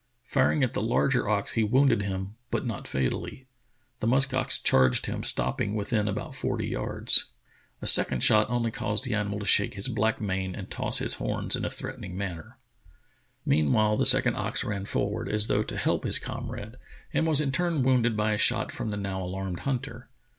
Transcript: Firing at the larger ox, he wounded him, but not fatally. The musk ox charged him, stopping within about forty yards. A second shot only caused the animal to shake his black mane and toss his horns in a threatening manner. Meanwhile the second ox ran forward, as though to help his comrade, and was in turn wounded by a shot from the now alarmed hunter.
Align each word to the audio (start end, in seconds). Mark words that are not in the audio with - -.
Firing 0.23 0.63
at 0.63 0.73
the 0.73 0.81
larger 0.81 1.29
ox, 1.29 1.51
he 1.51 1.63
wounded 1.63 2.01
him, 2.01 2.33
but 2.49 2.65
not 2.65 2.87
fatally. 2.87 3.45
The 3.99 4.07
musk 4.07 4.33
ox 4.33 4.57
charged 4.57 5.05
him, 5.05 5.21
stopping 5.21 5.75
within 5.75 6.07
about 6.07 6.33
forty 6.33 6.67
yards. 6.69 7.25
A 7.83 7.85
second 7.85 8.23
shot 8.23 8.49
only 8.49 8.71
caused 8.71 9.03
the 9.05 9.13
animal 9.13 9.37
to 9.37 9.45
shake 9.45 9.75
his 9.75 9.87
black 9.87 10.19
mane 10.19 10.55
and 10.55 10.71
toss 10.71 10.97
his 10.97 11.13
horns 11.13 11.55
in 11.55 11.65
a 11.65 11.69
threatening 11.69 12.17
manner. 12.17 12.57
Meanwhile 13.45 13.95
the 13.97 14.07
second 14.07 14.35
ox 14.37 14.63
ran 14.63 14.85
forward, 14.85 15.29
as 15.29 15.45
though 15.45 15.61
to 15.61 15.77
help 15.77 16.03
his 16.03 16.17
comrade, 16.17 16.77
and 17.13 17.27
was 17.27 17.39
in 17.39 17.51
turn 17.51 17.83
wounded 17.83 18.17
by 18.17 18.31
a 18.31 18.39
shot 18.39 18.71
from 18.71 18.89
the 18.89 18.97
now 18.97 19.21
alarmed 19.21 19.59
hunter. 19.59 20.09